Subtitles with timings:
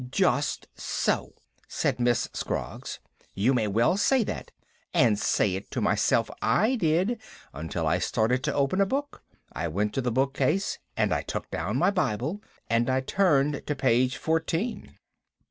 [0.09, 1.35] "Just so!"
[1.67, 2.99] said Miss Scroggs.
[3.35, 4.49] "You may well say that.
[4.95, 7.21] And say it to myself I did
[7.53, 9.21] until I started to open a book.
[9.53, 13.61] I went to the book case and I took down my Bible and I turned
[13.67, 14.97] to page fourteen."